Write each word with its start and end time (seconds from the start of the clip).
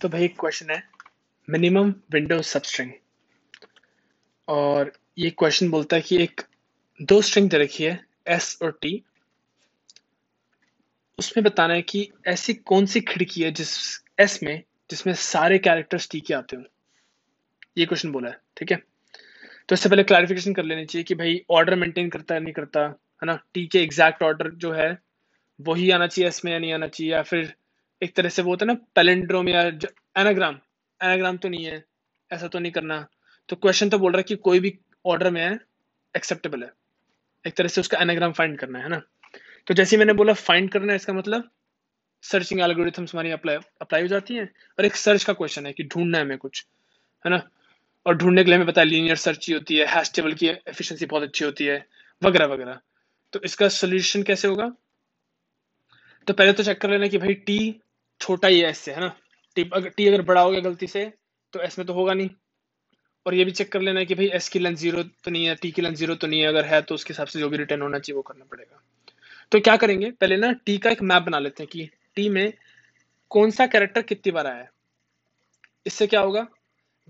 तो 0.00 0.08
भाई 0.08 0.24
एक 0.24 0.40
क्वेश्चन 0.40 0.70
है 0.70 0.82
मिनिमम 1.50 1.94
विंडो 2.12 2.42
सबस्ट्रिंग 2.42 2.90
और 4.48 4.92
ये 5.18 5.30
क्वेश्चन 5.30 5.70
बोलता 5.70 5.96
है 5.96 6.02
कि 6.02 6.22
एक 6.22 6.40
दो 7.02 7.22
स्ट्रिंग 7.22 7.50
दे 7.50 7.58
रखी 7.58 7.84
है 7.84 8.06
एस 8.28 8.58
और 8.62 8.78
टी 8.82 9.02
उसमें 11.18 11.44
बताना 11.44 11.74
है 11.74 11.82
कि 11.82 12.12
ऐसी 12.26 12.54
कौन 12.54 12.86
सी 12.86 13.00
खिड़की 13.00 13.42
है 13.42 13.50
जिस 13.50 14.00
एस 14.20 14.42
में, 14.42 14.62
जिसमें 14.90 15.14
सारे 15.14 15.58
कैरेक्टर्स 15.58 16.08
टी 16.10 16.20
के 16.20 16.34
आते 16.34 16.56
हो। 16.56 16.62
ये 17.78 17.86
क्वेश्चन 17.86 18.12
बोला 18.12 18.28
है, 18.28 18.40
ठीक 18.56 18.72
है? 18.72 18.82
तो 19.68 19.74
इससे 19.74 19.88
पहले 19.88 20.02
क्लैरिफिकेशन 20.02 20.54
कर 20.54 20.64
लेनी 20.64 20.84
चाहिए 20.84 21.04
कि 21.04 21.14
भाई 21.14 21.44
ऑर्डर 21.50 21.74
मेंटेन 21.74 22.10
करता 22.10 22.34
है, 22.34 22.40
नहीं 22.40 22.54
करता, 22.54 22.80
है 22.80 23.24
ना? 23.24 23.38
टी 23.54 23.66
के 23.66 23.78
एग्जैक्ट 23.78 24.22
ऑर्डर 24.22 24.50
जो 24.50 24.72
है, 24.72 24.98
वही 25.60 25.90
आना 25.90 26.06
चाहिए 26.06 26.28
एस 26.28 26.44
में 26.44 26.52
या 26.52 26.58
नहीं 26.58 26.72
आना 26.72 26.86
चाहिए, 26.86 27.12
या 27.12 27.22
फिर 27.22 27.54
एक 28.02 28.14
तरह 28.16 28.28
से 28.28 28.42
वो 28.42 28.50
होता 28.50 28.66
है 28.66 28.72
ना 28.72 28.78
पेलेंड्रोम 28.94 29.48
या 29.48 29.62
एनाग्राम 29.62 30.58
एनाग्राम 31.00 31.36
तो 31.36 31.48
नहीं 31.48 31.64
है, 31.64 31.84
ऐसा 32.30 32.48
तो 32.48 32.58
नहीं 32.58 32.72
करना। 32.72 33.06
तो 33.48 33.56
क्वेश्चन 33.56 33.88
तो 33.88 33.98
बोल 33.98 34.12
रहा 34.12 34.18
है 34.18 34.24
कि 34.24 34.36
कोई 34.38 34.60
भी 34.60 34.78
ऑर्डर 35.04 35.30
में 35.30 35.40
है 35.40 35.58
एक्सेप्टेबल 36.14 36.62
है। 36.62 36.70
एक 37.44 37.54
तरह 37.54 37.68
से 37.68 37.80
उसका 37.80 37.98
एनाग्राम 37.98 38.32
फाइंड 38.32 38.58
करना 38.58 38.78
है 38.78 38.88
ना। 38.88 39.00
तो 39.66 39.74
जैसे 39.74 39.96
मैंने 39.96 40.12
बोला 40.12 40.32
फाइंड 40.32 40.70
करना 40.70 40.92
है, 40.92 40.96
इसका 40.96 41.12
मतलब 41.12 41.50
सर्चिंग 42.24 42.60
एल्गोरिथम्स 42.60 43.14
हमारी 43.14 43.30
अप्लाई 43.30 43.56
अप्लाई 43.80 44.02
हो 44.02 44.08
जाती 44.08 44.34
हैं 44.34 44.48
और 44.78 44.84
एक 44.84 44.96
सर्च 44.96 45.24
का 45.24 45.32
क्वेश्चन 45.32 45.66
है 45.66 45.72
कि 45.72 45.84
ढूंढना 45.84 46.18
है 46.18 46.24
हमें 46.24 46.38
कुछ, 46.38 46.64
है 47.24 47.30
ना? 47.30 47.42
और 48.06 48.16
ढूँढने 48.16 48.44
के 48.44 48.50
लिए 48.50 48.56
हमें 48.56 48.66
पता 48.66 48.80
है 48.80 48.86
लीनियर 48.86 49.16
सर्च 49.16 49.46
ही 49.48 49.54
होती 49.54 49.76
है 49.76 49.86
हैश 49.86 50.12
टेबल 50.14 50.32
की 50.34 50.46
एफिशिएंसी 50.48 51.06
बहुत 51.06 51.22
अच्छी 51.22 51.44
होती 51.44 51.64
है, 51.64 51.84
वगैरह 52.22 52.46
वगैरह। 52.46 52.80
तो 53.32 53.40
इसका 53.44 53.68
सोल्यूशन 53.70 54.22
कैसे 54.22 54.48
होगा? 54.48 54.70
तो 56.26 56.32
पहले 56.32 56.52
तो 56.52 56.62
चेक 56.62 56.80
कर 56.80 56.90
लेना 56.90 57.06
कि 57.06 57.18
भाई 57.18 57.34
टी 57.46 57.58
छोटा 58.20 58.48
ही 58.48 58.60
है 58.60 58.70
इससे 58.70 58.92
है 58.92 59.00
ना? 59.00 59.14
टी 59.56 59.68
अगर 59.72 59.88
टी 59.88 60.06
अगर 60.08 60.22
बड़ा 60.22 60.40
हो 60.40 60.50
गया 60.50 60.60
गलती 60.60 60.86
से 60.86 61.12
तो 61.52 61.60
एस 61.60 61.78
में 61.78 61.86
तो 61.86 61.92
होगा 61.92 62.14
नहीं। 62.14 62.30
और 63.26 63.34
ये 63.34 63.44
भी 63.44 63.50
चेक 63.50 63.70
कर 63.72 63.80
लेना 63.80 64.00
है 64.00 64.06
कि 64.06 64.14
भाई 64.14 64.26
एस 64.34 64.48
की 64.48 64.58
लेंथ 64.58 64.76
ज़ीरो 64.76 65.02
तो 65.02 65.30
नहीं 65.30 65.44
है 65.46 65.54
टी 65.54 65.70
की 65.70 65.82
लेंथ 65.82 65.94
ज़ीरो 65.94 66.14
तो 66.14 66.26
नहीं 66.26 66.40
है, 66.40 66.46
अगर 66.46 66.64
है 66.64 66.80
तो 66.82 66.94
उसके 66.94 67.12
हिसाब 67.12 67.26
से 67.26 67.40
जो 67.40 67.48
भी 67.48 67.56
रिटर्न 67.56 67.82
होना 67.82 67.98
चाहिए 67.98 68.16
वो 68.16 68.22
करना 68.22 68.44
पड़ेगा। 68.44 68.82
तो 69.52 69.60
क्या 69.60 69.76
करेंगे? 69.76 70.10
पहले 70.10 70.36
ना 70.36 70.52
टी 70.66 70.76
का 70.78 70.90
एक 70.90 71.02
मैप 71.02 71.22
बना 71.22 71.38
लेते 71.38 71.62
हैं 71.62 71.70
कि 71.72 71.88
टी 72.16 72.28
में 72.28 72.52
कौन 73.30 73.50
सा 73.50 73.66
कैरेक्टर 73.66 74.02
कितनी 74.02 74.32
बार 74.32 74.46
आया 74.46 74.56
है। 74.56 74.70
इससे 75.86 76.06
क्या 76.06 76.20
होगा? 76.20 76.46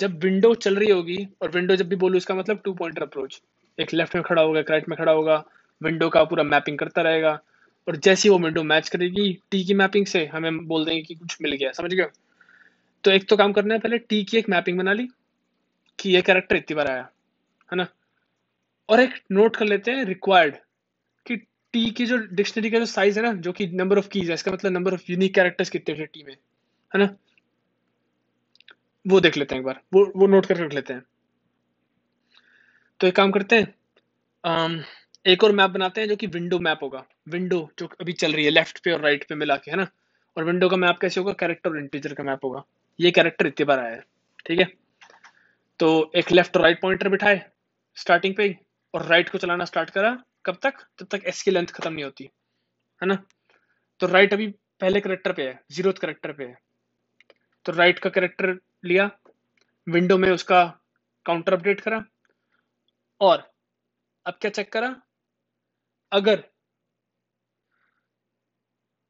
जब 0.00 0.18
विंडो 0.20 0.54
चल 0.54 0.76
रही 0.76 0.90
होगी, 0.90 1.26
और 1.42 1.50
विंडो 1.50 1.76
जब 1.76 1.88
भी 1.88 1.96
बोलू 1.96 2.16
इसका 2.16 2.34
मतलब 2.34 2.60
टू 2.64 2.72
पॉइंटर 2.74 3.02
अप्रोच 3.02 3.40
एक 3.78 3.92
लेफ़्ट 3.94 4.14
में 4.14 4.24
खड़ा 4.24 4.42
होगा, 4.42 4.60
एक 4.60 4.70
राइट 4.70 4.88
में 4.88 4.96
खड़ा 4.98 5.12
होगा 5.12 5.42
विंडो 5.80 6.08
का 6.08 6.24
पूरा 6.24 6.42
मैपिंग 6.44 6.78
करता 6.78 7.02
रहेगा। 7.02 7.38
और 7.88 7.96
जैसी 7.96 8.28
वो 8.28 8.38
विंडो 8.38 8.62
मैच 8.62 8.88
करेगी 8.88 9.32
टी 9.50 9.64
की 9.64 9.74
मैपिंग 9.74 10.06
से 10.06 10.24
हमें 10.26 10.66
बोल 10.66 10.84
देंगे 10.84 11.02
कि 11.02 11.14
कुछ 11.14 11.36
मिल 11.42 11.52
गया 11.52 11.72
समझ 11.72 11.92
गया 11.94 12.06
तो 13.04 13.10
एक 13.10 13.28
तो 13.28 13.36
काम 13.36 13.52
करना 13.52 13.74
है 13.74 13.80
पहले 13.80 13.98
टी 13.98 14.24
की 14.24 14.36
एक 14.38 14.48
मैपिंग 14.48 14.78
बना 14.78 14.92
ली 14.92 15.08
कि 15.98 16.10
ये 16.10 16.22
कैरेक्टर 16.22 16.56
इतनी 16.56 16.74
बार 16.74 16.90
आया 16.90 17.02
है 17.70 17.76
ना? 17.76 17.86
और 18.88 19.00
एक 19.00 19.14
नोट 19.32 19.56
कर 19.56 19.64
लेते 19.64 19.90
हैं 19.90 20.04
रिक्वायर्ड 20.04 20.56
कि 21.26 21.36
टी 21.72 21.90
की 21.90 22.06
जो 22.06 22.16
डिक्शनरी 22.16 22.70
का 22.70 22.78
जो 22.78 22.86
साइज़ 22.86 23.18
है 23.20 23.24
ना 23.26 23.32
जो 23.32 23.52
कि 23.52 23.66
नंबर 23.66 23.98
ऑफ़ 23.98 24.08
कीज 24.08 24.28
है 24.28 24.34
इसका 24.34 24.52
मतलब 24.52 24.72
नंबर 24.72 24.94
ऑफ़ 24.94 25.10
यूनिक 25.10 25.34
कैरेक्टर्स 25.34 25.70
कितने 25.70 25.94
थे 25.94 26.06
टी 26.06 26.22
में 26.22 26.32
है 26.32 26.98
ना? 26.98 27.16
वो 29.06 29.20
देख 29.20 29.36
लेते 29.36 29.54
हैं 29.54 29.60
एक 29.60 29.66
बार 29.66 29.80
वो 29.94 30.12
वो 30.16 30.26
नोट 30.26 30.46
करके 30.46 30.64
रख 30.64 30.74
लेते 30.74 30.92
हैं। 30.92 31.02
तो 33.00 33.06
एक 33.06 33.16
काम 33.16 33.30
करते 33.30 33.56
हैं 33.56 33.74
um, 34.44 34.82
एक 35.26 35.44
और 35.44 35.52
मैप 35.52 35.70
बनाते 35.70 36.00
हैं 36.00 36.08
जो 36.08 36.16
कि 36.16 36.26
विंडो 36.28 36.58
मैप 36.58 36.82
होगा। 36.82 37.04
विंडो 37.28 37.58
जो 37.78 37.86
अभी 38.00 38.12
चल 38.12 38.32
रही 38.32 38.44
है 38.44 38.50
लेफ़्ट 38.50 38.78
पे 38.84 38.90
और 38.92 39.00
राइट 39.00 39.24
पे 39.28 39.34
मिला 39.34 39.56
के, 39.56 39.70
है 39.70 39.76
ना? 39.76 39.86
और 40.36 40.44
विंडो 40.44 40.68
का 40.68 40.76
मैप 40.76 40.98
कैसे 41.00 41.20
होगा? 41.20 41.32
कैरेक्टर 41.32 41.70
और 41.70 41.78
इंटीजर 41.78 42.12
का 42.14 42.24
मैप 42.24 42.44
होगा। 42.44 42.62
ये 42.98 43.10
कैरेक्टर 43.10 43.46
इतनी 43.46 43.64
बार 43.66 43.78
आया 43.78 43.90
है, 43.90 44.02
ठीक 44.46 44.58
है? 44.60 44.66
तो 45.80 46.10
एक 46.16 46.30
लेफ़्ट 46.32 46.56
और 46.56 46.62
राइट 46.62 46.80
पॉइंटर 46.80 47.08
बिठाए 47.08 47.40
स्टार्टिंग 47.96 48.34
पे 48.36 48.56
और 48.94 49.04
राइट 49.06 49.28
को 49.28 49.38
चलाना 49.38 49.64
स्टार्ट 49.64 49.90
करा। 49.90 50.16
कब 50.46 50.58
तक? 50.62 50.74
जब 51.00 51.06
तक 51.08 51.24
एस 51.26 51.42
की 51.42 51.50
लेंथ 51.50 51.66
खत्म 51.68 51.92
नहीं 51.92 52.04
होती, 52.04 52.24
है 53.00 53.08
ना? 53.08 53.14
तो 54.00 54.06
राइट 54.06 54.32
अभी 54.32 54.46
पहले 54.80 55.00
करेक्टर 55.00 55.32
पे 55.32 55.42
है 55.42 55.60
ज़ीरो 55.72 55.92
करेक्टर 55.92 56.32
पे 56.32 56.44
है। 56.44 56.56
तो 57.66 57.72
राइट 57.72 57.98
का 57.98 58.10
करेक्टर 58.10 58.56
लिया 58.84 59.10
विंडो 59.86 60.18
में 60.18 60.30
उसका 60.30 60.62
काउंटर 61.26 61.52
अपडेट 61.52 61.80
करा, 61.80 62.02
और 63.20 63.42
अब 64.26 64.38
क्या 64.40 64.50
चेक 64.50 64.72
करा? 64.72 64.94
अगर 66.16 66.42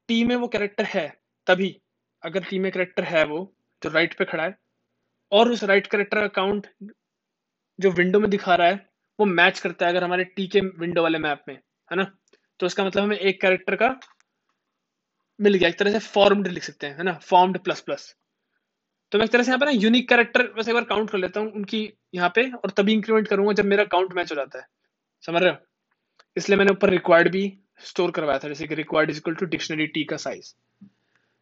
टी 0.08 0.22
में 0.24 0.34
वो 0.36 0.48
कैरेक्टर 0.48 0.84
है, 0.84 1.08
तभी 1.46 1.76
अगर 2.22 2.44
टी 2.44 2.58
में 2.58 2.70
कैरेक्टर 2.72 3.04
है 3.04 3.24
वो, 3.24 3.38
जो 3.82 3.90
राइट 3.90 4.18
पे 4.18 4.24
खड़ा 4.24 4.44
है, 4.44 4.56
और 5.32 5.50
उस 5.50 5.64
राइट 5.64 5.86
कैरेक्टर 5.86 6.20
का 6.20 6.26
काउंट 6.34 6.66
जो 7.78 7.90
विंडो 7.92 8.20
में 8.20 8.28
दिखा 8.30 8.54
रहा 8.54 8.68
है, 8.68 8.76
वो 9.18 9.26
मैच 9.26 9.58
करता 9.60 9.86
है 9.86 9.92
अगर 9.92 10.04
हमारे 10.04 10.24
टी 10.26 10.46
के 10.46 10.60
विंडो 10.60 11.02
वाले 11.02 11.18
मैप 11.18 11.44
में, 11.48 11.54
है 11.54 11.96
ना? 11.96 12.10
तो 12.60 12.66
इसका 12.66 12.84
मतलब 12.84 13.02
हमें 13.02 13.16
एक 13.18 13.40
कैरेक्टर 13.40 13.76
का 13.76 13.88
मिल 15.38 15.54
गया, 15.54 15.68
एक 15.68 15.78
तरह 15.78 15.92
से 15.92 15.98
फॉर्म्ड 16.08 16.48
लिख 16.48 16.64
सकते 16.64 16.86
हैं, 16.86 16.96
है 16.96 17.02
ना? 17.04 17.12
फॉर्म्ड 17.24 17.58
प्लस 17.58 17.80
प्लस 17.80 18.14
तो 19.12 19.18
मैं 19.18 19.24
एक 19.24 19.32
तरह 19.32 19.42
से 19.42 19.50
यहाँ 19.50 19.58
पे 19.58 19.66
ना 19.66 19.72
यूनिक 19.72 20.08
कैरेक्टर 20.08 20.46
वैसे 20.56 20.70
एक 20.70 20.74
बार 20.74 20.84
काउंट 20.84 21.10
कर 21.10 21.18
लेता 21.18 21.40
हूँ 21.40 21.50
उनकी 21.52 21.80
यहाँ 22.14 22.28
पे, 22.34 22.50
और 22.50 22.70
तभी 22.70 22.92
इंक्रीमेंट 22.92 23.28
करूँगा 23.28 23.52
जब 23.52 23.64
मेरा 23.64 23.84
काउंट 23.86 24.12
मैच 24.14 24.30
हो 24.32 24.36
जाता 24.36 24.58
है। 24.58 24.66
समझ 25.24 25.42
रहे 25.42 25.50
हो? 25.50 25.56
इसलिए 26.36 26.58
मैंने 26.58 26.72
ऊपर 26.72 26.90
रिक्वायर्ड 26.90 27.30
भी 27.30 27.52
स्टोर 27.80 28.10
करवाया 28.10 28.38
था, 28.38 28.48
जैसे 28.48 28.66
कि 28.66 28.74
required 28.74 29.10
is 29.10 29.18
equal 29.18 29.34
to 29.34 29.46
dictionary 29.46 29.86
T 29.88 30.04
का 30.04 30.16
साइज़ 30.18 30.54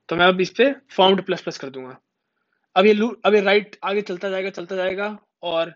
तो 0.08 0.16
मैं 0.16 0.26
अब 0.26 0.40
इस 0.40 0.50
पे 0.50 0.72
फाउंड 0.90 1.24
प्लस 1.26 1.42
प्लस 1.42 1.58
कर 1.58 1.70
दूँगा। 1.70 1.96
अब 2.76 2.86
ये 2.86 2.92
अब 3.24 3.34
ये 3.34 3.40
राइट 3.40 3.76
आगे 3.84 4.02
चलता 4.02 4.28
जाएगा 4.30 4.50
चलता 4.50 4.76
जाएगा, 4.76 5.16
और 5.42 5.74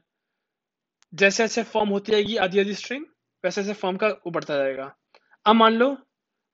जैसे 1.13 1.43
जैसे 1.43 1.63
फॉर्म 1.65 1.89
होती 1.89 2.13
जाएगी, 2.13 2.37
आधी 2.37 2.61
आधी 2.61 2.75
स्ट्रिंग 2.75 3.05
वैसे 3.45 3.61
वैसे 3.61 3.73
फॉर्म 3.75 3.97
का 3.97 4.09
वो 4.09 4.31
बढ़ता 4.31 4.57
जाएगा। 4.57 4.95
अब 5.47 5.55
मान 5.57 5.75
लो, 5.75 5.97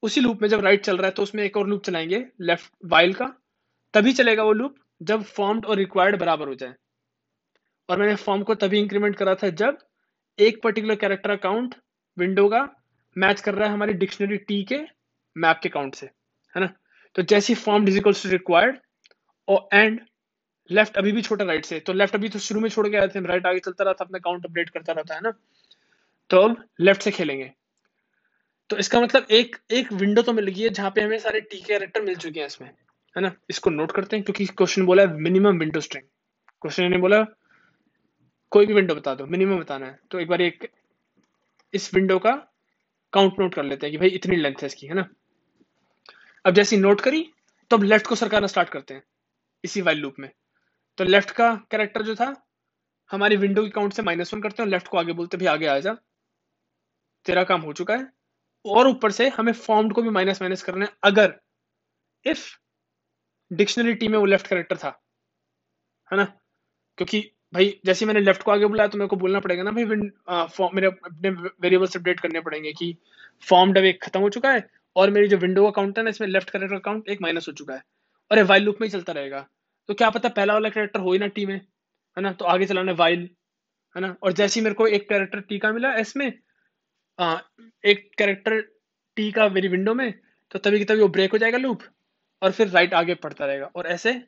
उसी 0.03 0.21
लूप 0.21 0.43
में 0.43 0.49
जब 0.49 0.61
राइट 0.61 0.85
चल 0.85 0.97
रहा 0.97 1.07
है 1.07 1.13
तो 1.13 1.23
उसमें 1.23 1.43
एक 1.45 1.57
और 1.57 1.69
लूप 1.69 1.85
चलाएँगे 1.85 2.25
लेफ़्ट 2.43 2.73
वाइल 2.85 3.15
का। 3.15 3.27
तभी 3.95 4.13
चलेगा 4.13 4.43
वो 4.43 4.53
लूप 4.53 4.75
जब 5.03 5.23
फॉर्म्ड 5.25 5.67
और 5.67 5.77
रिक्वायर्ड 5.77 6.19
बराबर 6.19 6.49
हो 6.49 6.55
जाए। 6.55 6.75
और 7.89 7.99
मैंने 7.99 8.15
फॉर्म 8.17 8.43
को 8.43 8.55
तभी 8.57 8.79
इंक्रीमेंट 8.79 9.17
करा 9.17 9.35
था 9.35 9.49
जब 9.53 9.79
एक 10.39 10.63
पर्टिकुलर 10.63 10.97
कैरेक्टर 10.97 11.31
अकाउंट 11.31 11.75
विंडो 12.17 12.49
का 12.49 12.69
मैच 13.17 13.41
कर 13.41 13.55
रहा 13.55 13.69
है 13.69 13.75
हमारी 13.75 13.93
डिक्शनरी 13.95 14.37
टी 14.39 14.63
के 14.65 14.79
मैप 15.37 15.61
के 15.63 15.69
काउंट 15.69 15.95
से, 15.95 16.07
है 16.55 16.61
ना? 16.61 16.69
तो 17.17 17.23
जैसी 17.25 17.55
फॉर्म 17.57 17.87
टू 17.87 18.13
रिक्वायर्ड 18.27 18.77
और 19.49 19.69
एंड 19.73 20.01
लेफ़्ट 20.71 20.97
अभी 20.97 21.13
भी 21.13 21.23
छोटा 21.23 21.45
राइट 21.45 21.65
से 21.65 21.79
तो 21.81 21.93
लेफ़्ट 21.93 22.15
अभी 22.15 22.29
तो 22.29 22.39
शुरू 22.39 22.61
में 22.61 22.69
छोड़ 22.69 22.89
के 22.89 22.97
आए 22.97 23.09
थे 23.09 23.21
राइट 23.23 23.47
आगे 23.47 23.59
चलता 23.61 23.85
रहता 23.85 24.05
अपना 24.05 24.19
काउंट 24.19 24.45
अपडेट 24.45 24.71
करता 24.71 24.93
रहता 24.93 25.15
है 25.15 25.21
ना? 25.21 25.33
तो 26.31 26.39
अब 26.39 26.65
लेफ़्ट 26.81 27.03
से 27.03 27.11
खेलेंगे। 27.11 27.51
तो 28.71 28.77
इसका 28.77 29.01
मतलब 29.01 29.27
एक 29.31 29.57
एक 29.73 29.93
विंडो 29.93 30.23
तो 30.23 30.33
मिल 30.33 30.47
गई 30.47 30.63
है 30.63 30.69
जहाँ 30.71 30.91
पे 30.91 31.01
हमें 31.01 31.19
सारे 31.19 31.41
टी 31.41 31.61
कैरेक्टर 31.63 32.03
मिल 32.03 32.15
चुके 32.17 32.41
हैं 32.41 32.47
इसमें, 32.47 32.69
है 32.69 33.23
ना? 33.23 33.33
इसको 33.51 33.71
नोट 33.71 33.93
करते 33.93 34.17
हैं 34.17 34.25
क्योंकि 34.25 34.47
क्वेश्चन 34.47 34.87
बोला 34.87 35.03
है 35.03 35.17
मिनिमम 35.19 35.59
विंडो 35.59 35.81
स्ट्रिंग 35.81 36.05
क्वेश्चन 36.63 36.91
ने 36.91 36.99
बोला, 36.99 37.23
कोई 38.53 38.67
भी 38.67 38.75
विंडो 38.75 38.95
बता 38.95 39.15
दो 39.15 39.27
मिनिमम 39.27 39.59
बताना 39.59 39.87
है। 39.87 39.99
तो 40.11 40.21
एक 40.21 40.29
बार 40.29 40.43
एक 40.43 40.69
इस 41.75 41.93
विंडो 41.95 42.19
का 42.19 42.33
काउंट 43.13 43.39
नोट 43.41 43.55
कर 43.55 43.65
लेते 43.65 43.87
हैं 43.87 43.93
कि 43.93 43.99
भाई 43.99 44.09
इतनी 44.11 44.37
लेंथ 44.37 44.63
है 44.63 44.67
इसकी, 44.67 44.87
है 44.87 44.95
ना? 44.95 45.09
अब 46.45 46.55
जैसी 46.55 46.77
नोट 46.77 47.01
करी 47.01 47.23
तो 47.71 47.77
अब 47.77 47.83
लेफ़्ट 47.85 48.07
को 48.07 48.15
सरकाना 48.15 48.47
स्टार्ट 48.47 48.69
करते 48.69 48.95
हैं, 48.95 49.03
इसी 49.65 49.81
वाइल 49.81 49.99
लूप 49.99 50.15
में। 50.19 50.31
तो 50.99 51.05
लेफ़्ट 51.05 51.31
का 51.31 51.55
कैरेक्टर 51.71 52.03
जो 52.03 52.15
था, 52.15 52.35
हमारी 53.11 53.37
विंडो 53.37 53.63
की 53.63 53.71
काउंट 53.71 53.93
से 53.93 54.03
माइनस 54.03 54.35
वन 54.35 54.43
करते 54.43 54.63
हैं 54.63 54.71
लेफ़्ट 54.71 54.89
को 54.89 54.99
आगे 54.99 55.13
बोलते 55.13 55.37
भाई 55.37 55.47
आगे 55.47 55.67
आ 55.67 55.79
जा, 55.79 55.97
तेरा 57.27 57.45
काम 57.45 57.61
हो 57.61 57.73
चुका 57.73 57.95
है। 57.97 58.09
और 58.65 58.89
ऊपर 58.89 59.11
से 59.13 59.29
हमें 59.29 59.53
फॉर्म्ड 59.53 59.93
को 59.93 60.03
भी 60.03 60.11
माइनस 60.11 60.43
माइनस 60.43 60.63
करना 60.63 60.85
है, 60.85 60.93
अगर 61.05 61.35
इफ़ 62.25 62.47
डिक्शनरी 63.51 63.95
टी 63.95 64.09
में 64.09 64.19
वो 64.19 64.25
लेफ़्ट 64.27 64.47
कैरेक्टर 64.47 64.77
था, 64.77 64.89
है 66.11 66.17
ना? 66.17 66.25
क्योंकि 66.99 67.31
भाई 67.55 67.75
जैसे 67.87 68.07
मैंने 68.07 68.21
लेफ़्ट 68.21 68.43
को 68.43 68.51
आगे 68.51 68.67
बुलाया 68.67 68.89
तो 68.89 68.99
मेरे 68.99 69.09
को 69.09 69.17
बोलना 69.17 69.41
पड़ेगा 69.41 69.63
ना 69.63 69.71
भाई 69.71 69.85
फॉर्म 70.49 70.75
मेरे 70.77 70.87
अपने 70.87 71.31
वेरिएबल्स 71.31 71.97
अपडेट 71.97 72.21
करने 72.21 72.41
पड़ेंगे 72.41 72.73
कि 72.73 72.97
फॉर्म 73.43 73.73
डब 73.73 73.85
एक 73.85 74.03
खत्म 74.03 74.21
हो 74.21 74.29
चुका 74.31 74.53
है 74.53 74.67
और 74.97 75.11
मेरी 75.11 75.29
जो 75.29 75.37
विंडो 75.37 75.65
का 75.65 75.71
काउंट 75.71 75.99
है 75.99 76.05
ना 76.05 76.11
इसमें 76.11 76.29
लेफ़्ट 76.29 76.51
करेक्टर 76.51 76.79
काउंट 76.79 77.09
एक 77.09 77.23
माइनस 77.23 77.49
हो 77.49 77.53
चुका 77.53 77.75
है। 77.75 77.83
और 78.31 78.43
वाइल 78.45 78.63
लूप 78.65 78.77
में 78.81 78.87
ही 78.89 78.93
चलता 78.93 79.13
रहेगा। 79.13 79.47
तो 79.89 79.95
क्या 79.95 80.11
पता 80.11 80.29
पहला 80.31 80.53
वाला 80.55 80.69
कैरेक्टर 80.69 81.01
हो 81.01 81.13
ही 81.13 81.19
ना 81.19 81.27
टी 81.29 81.47
में 81.47 81.55
है 81.55 82.23
ना? 82.23 82.33
तो 82.33 82.45
आगे 82.45 82.67
चलाना 82.67 82.93
वाइल 82.95 83.29
है 83.97 84.01
ना? 84.03 84.15
और 84.23 84.33
जैसे 84.33 84.61
ही 84.61 84.65
मेरे 84.65 84.75
को 84.75 84.87
एक 84.89 85.09
कैरेक्टर 85.09 85.41
टी 85.41 85.59
का 85.59 85.73
मिला 85.73 85.95
इसमें 85.97 86.33
आ, 87.19 87.37
एक 87.85 88.11
कैरेक्टर 88.19 88.61
टी 89.17 89.31
का 89.33 89.49
मेरी 89.49 89.69
विंडो 89.69 89.95
में 89.95 90.13
तो 90.51 90.59
तभी 90.59 90.79
की 90.79 90.85
तभी 90.85 91.01
वो 91.01 91.09
ब्रेक 91.09 91.33
हो 91.33 91.39
जाएगा 91.39 91.59
लूप 91.59 91.83
और 92.43 92.53
फिर 92.53 92.69
राइट 92.69 92.95
आगे 92.95 93.15
पढ़ता 93.17 93.47
रहेगा। 93.47 93.71
और 93.77 93.87
ऐसे 93.89 94.21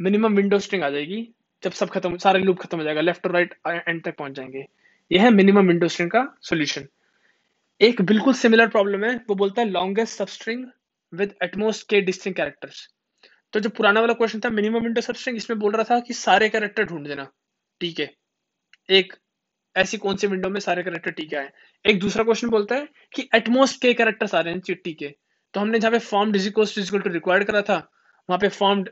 मिनिमम 0.00 0.34
विंडो 0.36 0.58
स्ट्रिंग 0.58 0.82
आ 0.84 0.90
जाएगी। 0.90 1.26
जब 1.62 1.72
सब 1.72 1.88
खत्म, 1.90 2.16
सारे 2.18 2.38
लूप 2.40 2.58
खत्म 2.60 2.78
हो 2.78 2.84
जाएगा 2.84 3.00
लेफ़्ट 3.00 3.26
और 3.26 3.32
राइट 3.32 3.54
एंड 3.66 4.02
तक 4.04 4.16
पहुँच 4.16 4.32
जाएँगे। 4.32 4.64
यह 5.10 5.22
है 5.22 5.30
मिनिमम 5.30 5.68
विंडो 5.68 5.88
स्ट्रिंग 5.88 6.10
का 6.10 6.26
सोल्यूशन 6.42 6.86
एक 7.80 8.02
बिल्कुल 8.02 8.34
सिमिलर 8.34 8.68
प्रॉब्लम 8.68 9.04
है, 9.04 9.14
वो 9.18 9.34
बोलता 9.34 9.62
है 9.62 9.68
longest 9.68 10.18
substring 10.28 10.64
with 11.12 11.34
at most 11.42 11.88
K 11.88 12.00
distinct 12.00 12.34
characters 12.34 12.88
तो 13.52 13.60
जो 13.60 13.68
पुराना 13.70 14.00
वाला 14.00 14.14
क्वेश्चन 14.14 14.40
था 14.40 14.50
मिनिमम 14.50 14.82
विंडो 14.82 15.00
सबस्ट्रिंग 15.00 15.36
इसमें 15.36 15.58
बोल 15.58 15.72
रहा 15.72 15.84
था 15.84 15.98
कि 16.00 16.14
सारे 16.14 16.48
कैरेक्टर 16.48 16.84
ढूंढ 16.84 17.06
देना, 17.08 17.24
ठीक 17.80 18.00
है। 18.00 18.10
एक 18.88 19.12
ऐसी 19.76 19.96
कौन 19.98 20.16
सी 20.16 20.26
विंडो 20.26 20.48
में 20.48 20.58
सारे 20.60 20.82
कैरेक्टर 20.82 21.10
टी 21.10 21.24
के 21.26 21.36
आए। 21.36 21.50
एक 21.84 21.98
दूसरा 22.00 22.24
क्वेश्चन 22.24 22.48
बोलता 22.48 22.74
है 22.74 22.88
कि 23.14 23.28
एटमोस्ट 23.34 23.80
के 23.82 23.92
कैरेक्टर 23.94 24.26
रहे 24.34 24.52
हैं 24.52 24.74
टीके 24.74 25.14
तो 25.54 25.60
हमने 25.60 25.78
जहाँ 25.78 25.92
पे 25.92 25.98
फॉर्म 26.00 26.32
डिजिकोस्ट 26.32 26.78
इक्वल 26.78 27.00
टू 27.00 27.10
रिक्वायर्ड 27.10 27.44
करा 27.44 27.62
था, 27.62 27.76
वहाँ 28.28 28.38
पे 28.38 28.48
फॉर्म 28.50 28.84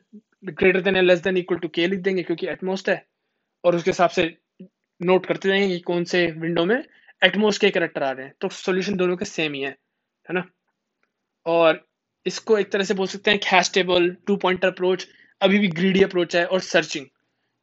ग्रेटर 0.47 0.81
देन 0.81 0.97
या 0.97 1.03
लेस 1.03 1.21
देन 1.21 1.37
इक्वल 1.37 1.59
टू 1.59 1.69
के 1.69 1.87
लिख 1.87 2.01
देंगे 2.01 2.23
क्योंकि 2.23 2.47
एटमोस्ट 2.49 2.89
है। 2.89 3.05
और 3.65 3.77
उसके 3.77 3.91
हिसाब 3.91 4.11
से 4.11 4.37
नोट 5.01 5.27
करते 5.27 5.49
जाएँगे 5.49 5.69
कि 5.69 5.79
कौन 5.79 6.05
से 6.05 6.27
विंडो 6.27 6.65
में 6.65 6.85
एटमोस्ट 7.23 7.61
के 7.61 7.71
करेक्टर 7.71 8.03
आ 8.03 8.11
रहे 8.11 8.27
हैं। 8.27 8.35
तो 8.41 8.49
सोल्यूशन 8.49 8.97
दोनों 8.97 9.17
के 9.17 9.25
सेम 9.25 9.55
ही 9.55 9.61
है 9.61 9.71
है 9.71 10.35
ना? 10.35 10.45
और 11.47 11.87
इसको 12.27 12.59
एक 12.59 12.73
तरह 12.73 12.85
से 12.85 12.95
बोल 12.95 13.07
सकते 13.07 13.31
हैं 13.31 13.41
hash 13.47 13.71
table 13.75 14.17
two 14.27 14.37
pointer 14.37 14.69
approach 14.69 15.07
अभी 15.41 15.59
भी 15.59 15.69
ग्रीडी 15.69 16.03
अप्रोच 16.03 16.37
है 16.37 16.45
और 16.47 16.61
सर्चिंग 16.61 17.07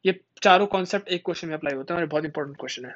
ये 0.04 0.20
चारों 0.42 0.66
कॉन्सेप्ट 0.66 1.08
एक 1.08 1.22
क्वेश्चन 1.24 1.48
में 1.48 1.54
अप्लाई 1.54 1.74
होते 1.74 1.94
हैं 1.94 2.00
और 2.00 2.06
बहुत 2.06 2.24
इंपॉर्टेंट 2.24 2.56
क्वेश्चन 2.56 2.84
है। 2.84 2.94